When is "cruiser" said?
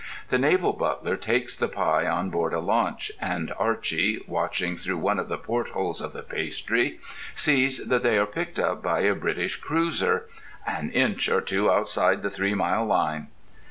9.57-10.25